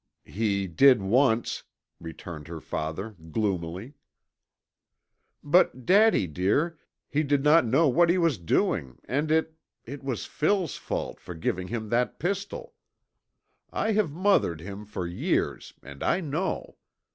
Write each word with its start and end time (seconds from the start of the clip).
"He 0.25 0.65
did 0.65 0.99
once," 0.99 1.61
returned 1.99 2.47
her 2.47 2.59
father, 2.59 3.11
gloomily. 3.29 3.93
"But, 5.43 5.85
Daddy, 5.85 6.25
dear, 6.25 6.79
he 7.07 7.21
did 7.21 7.43
not 7.43 7.67
know 7.67 7.87
what 7.87 8.09
he 8.09 8.17
was 8.17 8.39
doing 8.39 8.97
and 9.05 9.29
it 9.29 9.53
it 9.85 10.03
was 10.03 10.25
Phil's 10.25 10.75
fault 10.75 11.19
for 11.19 11.35
giving 11.35 11.67
him 11.67 11.89
that 11.89 12.17
pistol. 12.17 12.73
I 13.71 13.91
have 13.91 14.09
mothered 14.11 14.59
him 14.59 14.85
for 14.87 15.05
years 15.05 15.75
and 15.83 16.01
I 16.01 16.19
know. 16.19 16.77